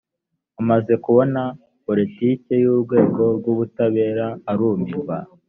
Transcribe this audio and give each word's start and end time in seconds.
amaze 0.61 0.93
kubona 1.03 1.41
politiki 1.85 2.51
y 2.63 2.65
urwego 2.73 3.23
rw’ 3.37 3.45
ubutabera 3.53 4.25
arumirwa 4.51 5.15